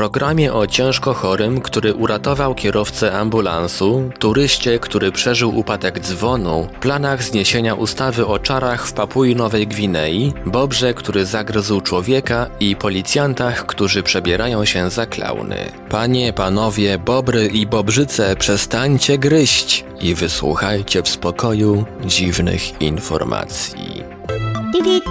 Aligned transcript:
Programie 0.00 0.52
o 0.52 0.66
ciężko 0.66 1.14
chorym, 1.14 1.60
który 1.60 1.94
uratował 1.94 2.54
kierowcę 2.54 3.18
ambulansu, 3.18 4.10
turyście, 4.18 4.78
który 4.78 5.12
przeżył 5.12 5.58
upadek 5.58 6.00
dzwonu, 6.00 6.68
planach 6.80 7.22
zniesienia 7.22 7.74
ustawy 7.74 8.26
o 8.26 8.38
czarach 8.38 8.86
w 8.86 8.92
Papui 8.92 9.36
Nowej 9.36 9.66
Gwinei, 9.66 10.32
bobrze, 10.46 10.94
który 10.94 11.26
zagryzł 11.26 11.80
człowieka 11.80 12.46
i 12.60 12.76
policjantach, 12.76 13.66
którzy 13.66 14.02
przebierają 14.02 14.64
się 14.64 14.90
za 14.90 15.06
klauny. 15.06 15.56
Panie, 15.88 16.32
panowie, 16.32 16.98
bobry 16.98 17.46
i 17.46 17.66
bobrzyce, 17.66 18.36
przestańcie 18.36 19.18
gryźć 19.18 19.84
i 20.00 20.14
wysłuchajcie 20.14 21.02
w 21.02 21.08
spokoju 21.08 21.84
dziwnych 22.04 22.82
informacji. 22.82 24.04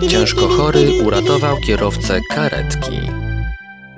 Ciężko 0.10 0.48
chory 0.48 1.04
uratował 1.06 1.58
kierowcę 1.58 2.20
karetki. 2.30 3.19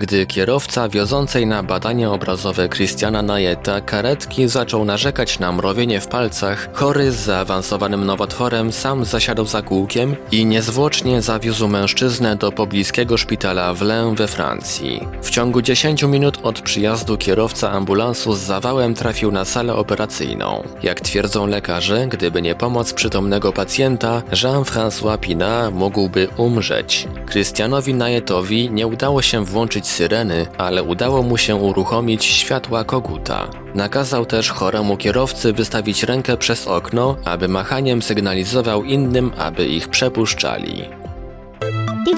Gdy 0.01 0.25
kierowca 0.25 0.89
wiozącej 0.89 1.47
na 1.47 1.63
badania 1.63 2.11
obrazowe 2.11 2.69
Christiana 2.69 3.21
Najeta 3.21 3.81
karetki 3.81 4.47
zaczął 4.47 4.85
narzekać 4.85 5.39
na 5.39 5.51
mrowienie 5.51 6.02
w 6.02 6.08
palcach, 6.08 6.69
chory 6.73 7.11
z 7.11 7.16
zaawansowanym 7.16 8.05
nowotworem 8.05 8.71
sam 8.71 9.05
zasiadł 9.05 9.45
za 9.45 9.61
kółkiem 9.61 10.16
i 10.31 10.45
niezwłocznie 10.45 11.21
zawiózł 11.21 11.67
mężczyznę 11.67 12.35
do 12.35 12.52
pobliskiego 12.52 13.17
szpitala 13.17 13.73
w 13.73 13.81
Lens 13.81 14.17
we 14.17 14.27
Francji. 14.27 15.08
W 15.21 15.30
ciągu 15.30 15.61
10 15.61 16.03
minut 16.03 16.39
od 16.43 16.61
przyjazdu 16.61 17.17
kierowca 17.17 17.71
ambulansu 17.71 18.33
z 18.33 18.39
zawałem 18.39 18.93
trafił 18.93 19.31
na 19.31 19.45
salę 19.45 19.75
operacyjną. 19.75 20.63
Jak 20.83 21.02
twierdzą 21.02 21.47
lekarze, 21.47 22.08
gdyby 22.08 22.41
nie 22.41 22.55
pomoc 22.55 22.93
przytomnego 22.93 23.53
pacjenta, 23.53 24.21
Jean-François 24.31 25.19
Pina 25.19 25.71
mógłby 25.71 26.27
umrzeć. 26.38 27.08
Christianowi 27.31 27.93
Najetowi 27.93 28.71
nie 28.71 28.88
udało 28.88 29.21
się 29.21 29.45
włączyć 29.45 29.91
syreny, 29.92 30.47
ale 30.58 30.84
udało 30.84 31.23
mu 31.23 31.38
się 31.38 31.56
uruchomić 31.56 32.25
światła 32.25 32.84
koguta. 32.84 33.47
Nakazał 33.75 34.25
też 34.25 34.50
choremu 34.50 34.98
kierowcy 34.98 35.53
wystawić 35.53 36.03
rękę 36.03 36.38
przez 36.38 36.67
okno, 36.67 37.16
aby 37.25 37.48
machaniem 37.48 38.02
sygnalizował 38.02 38.83
innym, 38.83 39.31
aby 39.38 39.67
ich 39.67 39.88
przepuszczali. 39.88 40.83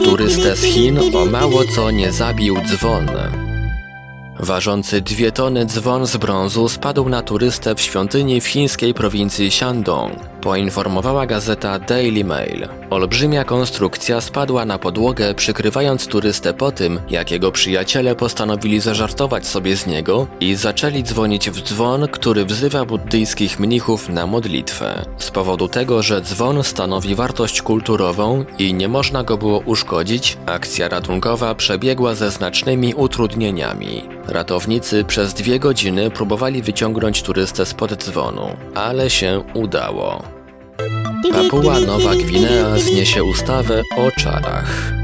Turystę 0.04 0.56
z 0.56 0.64
Chin 0.64 1.00
o 1.16 1.26
mało 1.26 1.64
co 1.76 1.92
nie 1.92 2.12
zabił 2.12 2.58
dzwon. 2.68 3.08
Ważący 4.40 5.02
dwie 5.02 5.32
tony 5.32 5.66
dzwon 5.66 6.08
z 6.08 6.18
brązu 6.18 6.70
spadł 6.70 7.10
na 7.10 7.22
turystę 7.22 7.76
w 7.76 7.82
świątyni 7.82 8.42
w 8.42 8.48
chińskiej 8.48 8.94
prowincji 8.94 9.52
Shandong, 9.52 10.14
poinformowała 10.44 11.26
gazeta 11.26 11.80
Daily 11.80 12.24
Mail. 12.24 12.68
Olbrzymia 12.90 13.44
konstrukcja 13.44 14.22
spadła 14.22 14.66
na 14.66 14.78
podłogę, 14.80 15.34
przykrywając 15.34 16.08
turystę 16.08 16.54
po 16.54 16.72
tym, 16.72 17.00
jak 17.10 17.32
jego 17.32 17.52
przyjaciele 17.52 18.16
postanowili 18.16 18.80
zażartować 18.80 19.48
sobie 19.48 19.78
z 19.78 19.88
niego 19.88 20.28
i 20.40 20.56
zaczęli 20.56 21.04
dzwonić 21.04 21.50
w 21.50 21.62
dzwon, 21.62 22.08
który 22.08 22.46
wzywa 22.46 22.86
buddyjskich 22.86 23.60
mnichów 23.60 24.10
na 24.10 24.28
modlitwę. 24.28 25.06
Z 25.18 25.32
powodu 25.32 25.68
tego, 25.68 26.04
że 26.04 26.22
dzwon 26.22 26.64
stanowi 26.64 27.16
wartość 27.16 27.62
kulturową 27.62 28.46
i 28.60 28.74
nie 28.74 28.88
można 28.88 29.24
go 29.24 29.38
było 29.38 29.60
uszkodzić, 29.60 30.38
akcja 30.46 30.90
ratunkowa 30.90 31.56
przebiegła 31.56 32.16
ze 32.16 32.32
znacznymi 32.32 32.94
utrudnieniami. 32.94 34.04
Ratownicy 34.28 35.04
przez 35.04 35.34
dwie 35.34 35.60
godziny 35.60 36.12
próbowali 36.12 36.62
wyciągnąć 36.62 37.22
turystę 37.24 37.66
spod 37.66 38.04
dzwonu, 38.04 38.48
ale 38.76 39.10
się 39.10 39.44
udało. 39.54 40.33
Papua 41.32 41.80
Nowa 41.80 42.16
Gwinea 42.16 42.80
zniesie 42.80 43.24
ustawę 43.24 43.84
o 43.98 44.12
czarach. 44.12 45.03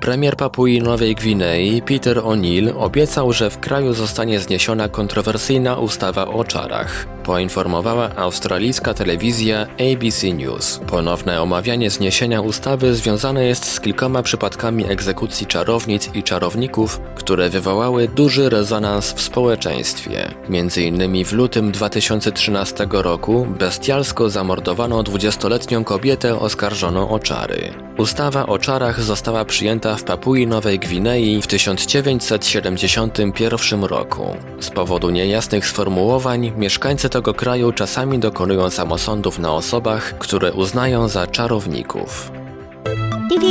Premier 0.00 0.36
Papui 0.36 0.82
Nowej 0.82 1.14
Gwinei 1.14 1.82
Peter 1.82 2.16
O'Neill 2.18 2.72
obiecał, 2.76 3.32
że 3.32 3.50
w 3.50 3.60
kraju 3.60 3.92
zostanie 3.94 4.40
zniesiona 4.40 4.88
kontrowersyjna 4.88 5.76
ustawa 5.76 6.26
o 6.26 6.44
czarach. 6.44 7.06
Poinformowała 7.24 8.16
australijska 8.16 8.94
telewizja 8.94 9.66
ABC 9.92 10.32
News. 10.32 10.80
Ponowne 10.86 11.42
omawianie 11.42 11.90
zniesienia 11.90 12.40
ustawy 12.40 12.94
związane 12.94 13.44
jest 13.44 13.64
z 13.64 13.80
kilkoma 13.80 14.22
przypadkami 14.22 14.84
egzekucji 14.90 15.46
czarownic 15.46 16.10
i 16.14 16.22
czarowników, 16.22 17.00
które 17.14 17.50
wywołały 17.50 18.08
duży 18.08 18.48
rezonans 18.48 19.12
w 19.12 19.20
społeczeństwie. 19.20 20.34
Między 20.48 20.82
innymi 20.82 21.24
w 21.24 21.32
lutym 21.32 21.72
2013 21.72 22.86
roku 22.90 23.46
bestialsko 23.58 24.30
zamordowano 24.30 25.02
20-letnią 25.02 25.84
kobietę 25.84 26.38
oskarżoną 26.38 27.08
o 27.08 27.18
czary. 27.18 27.72
Ustawa 27.98 28.46
o 28.46 28.58
czarach 28.58 29.00
została 29.02 29.44
przyjęta 29.44 29.89
w 29.96 30.04
Papui 30.04 30.46
Nowej 30.46 30.78
Gwinei 30.78 31.42
w 31.42 31.46
1971 31.46 33.84
roku. 33.84 34.36
Z 34.60 34.70
powodu 34.70 35.10
niejasnych 35.10 35.66
sformułowań 35.66 36.52
mieszkańcy 36.56 37.08
tego 37.08 37.34
kraju 37.34 37.72
czasami 37.72 38.18
dokonują 38.18 38.70
samosądów 38.70 39.38
na 39.38 39.52
osobach, 39.52 40.18
które 40.18 40.52
uznają 40.52 41.08
za 41.08 41.26
czarowników. 41.26 42.32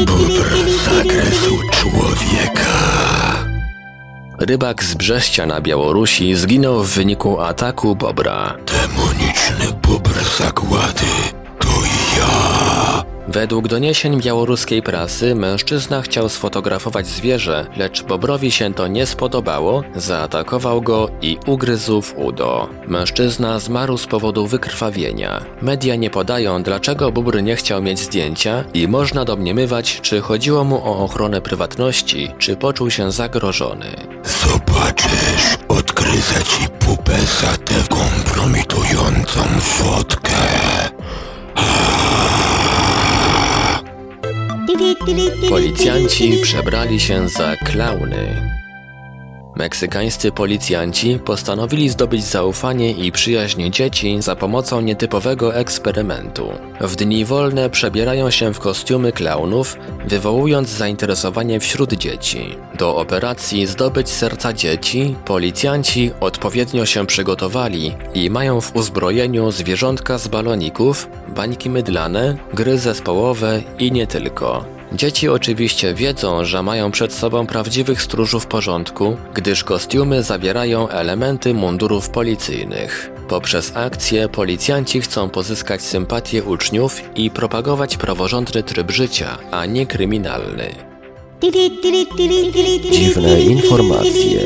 Bóbr 0.06 0.56
zagryzł 0.86 1.58
człowieka. 1.72 2.70
Rybak 4.40 4.84
z 4.84 4.96
Brześcia 4.96 5.46
na 5.46 5.62
Białorusi 5.62 6.36
zginął 6.36 6.84
w 6.84 6.90
wyniku 6.90 7.40
ataku 7.40 7.96
bobra. 7.96 8.58
Demoniczny 8.66 9.80
bóbr 9.82 10.24
zagłady. 10.38 11.06
To 11.60 11.68
ja. 12.18 12.89
Według 13.32 13.68
doniesień 13.68 14.22
białoruskiej 14.22 14.82
prasy 14.82 15.36
mężczyzna 15.36 16.02
chciał 16.02 16.30
sfotografować 16.30 17.08
zwierzę, 17.08 17.66
lecz 17.78 18.04
Bobrowi 18.04 18.52
się 18.52 18.74
to 18.74 18.88
nie 18.88 19.06
spodobało, 19.06 19.84
zaatakował 19.96 20.82
go 20.82 21.10
i 21.22 21.38
ugryzł 21.46 22.02
w 22.02 22.18
udo. 22.18 22.70
Mężczyzna 22.88 23.60
zmarł 23.60 23.98
z 23.98 24.08
powodu 24.08 24.48
wykrwawienia. 24.48 25.46
Media 25.62 25.96
nie 25.96 26.10
podają, 26.10 26.64
dlaczego 26.64 27.12
Bóbr 27.12 27.42
nie 27.44 27.56
chciał 27.56 27.82
mieć 27.82 28.00
zdjęcia 28.00 28.64
i 28.74 28.88
można 28.88 29.26
domniemywać, 29.26 30.00
czy 30.02 30.22
chodziło 30.22 30.64
mu 30.64 30.76
o 30.76 30.98
ochronę 30.98 31.42
prywatności, 31.42 32.32
czy 32.38 32.56
poczuł 32.56 32.90
się 32.90 33.12
zagrożony. 33.12 33.92
Zobaczysz, 34.24 35.58
odgryzę 35.68 36.44
ci 36.44 36.70
pupę 36.80 37.18
za 37.42 37.58
tę 37.58 37.76
kompromitującą 37.90 39.44
fotkę. 39.62 40.89
Policjanci 45.50 46.40
przebrali 46.44 47.00
się 47.00 47.30
za 47.30 47.56
klauny. 47.56 48.50
Meksykańscy 49.56 50.32
policjanci 50.32 51.20
postanowili 51.26 51.90
zdobyć 51.90 52.24
zaufanie 52.24 52.92
i 52.92 53.12
przyjaźń 53.12 53.72
dzieci 53.72 54.22
za 54.22 54.36
pomocą 54.36 54.82
nietypowego 54.82 55.56
eksperymentu. 55.56 56.50
W 56.82 56.96
dni 56.96 57.26
wolne 57.26 57.70
przebierają 57.70 58.32
się 58.32 58.54
w 58.54 58.60
kostiumy 58.60 59.12
klaunów, 59.12 59.78
wywołując 60.08 60.70
zainteresowanie 60.70 61.60
wśród 61.60 61.94
dzieci. 61.94 62.56
Do 62.78 62.96
operacji 62.96 63.66
Zdobyć 63.66 64.10
serca 64.10 64.54
dzieci 64.54 65.16
policjanci 65.26 66.12
odpowiednio 66.20 66.86
się 66.86 67.06
przygotowali 67.06 67.96
i 68.14 68.30
mają 68.30 68.62
w 68.62 68.76
uzbrojeniu 68.76 69.52
zwierzątka 69.52 70.18
z 70.18 70.28
baloników, 70.28 71.08
bańki 71.36 71.70
mydlane, 71.70 72.38
gry 72.54 72.78
zespołowe 72.78 73.62
i 73.80 73.92
nie 73.92 74.08
tylko. 74.08 74.79
Dzieci 74.94 75.30
oczywiście 75.30 75.94
wiedzą, 75.94 76.46
że 76.46 76.64
mają 76.64 76.92
przed 76.92 77.14
sobą 77.14 77.48
prawdziwych 77.48 78.02
stróżów 78.02 78.48
porządku, 78.48 79.18
gdyż 79.34 79.64
kostiumy 79.64 80.24
zawierają 80.24 80.90
elementy 80.90 81.54
mundurów 81.54 82.10
policyjnych. 82.10 83.12
Poprzez 83.28 83.72
akcję 83.76 84.30
policjanci 84.30 85.02
chcą 85.02 85.30
pozyskać 85.30 85.82
sympatię 85.82 86.44
uczniów 86.44 87.02
i 87.16 87.32
propagować 87.32 87.98
praworządny 87.98 88.64
tryb 88.64 88.92
życia, 88.92 89.38
a 89.52 89.66
nie 89.66 89.86
kryminalny. 89.86 90.76
Dziwne 92.92 93.42
informacje. 93.42 94.40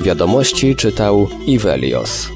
Wiadomości 0.00 0.76
czytał 0.76 1.28
Ivelios. 1.46 2.28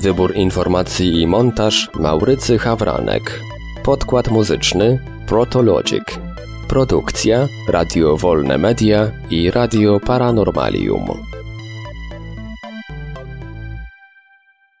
Wybór 0.00 0.34
informacji 0.34 1.20
i 1.20 1.26
montaż 1.26 1.88
Maurycy 1.94 2.58
Hawranek. 2.58 3.40
Podkład 3.84 4.28
muzyczny 4.28 5.00
Protologic. 5.26 6.25
Produkcja 6.66 7.48
Radio 7.68 8.16
Wolne 8.16 8.58
Media 8.58 9.12
i 9.30 9.50
Radio 9.50 10.00
Paranormalium. 10.00 11.35